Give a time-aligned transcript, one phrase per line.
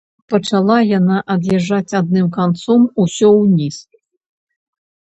[0.33, 3.75] Пачала яна ад'язджаць адным канцом усё ўніз.